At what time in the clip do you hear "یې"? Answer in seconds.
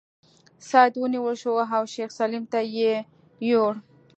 2.75-2.93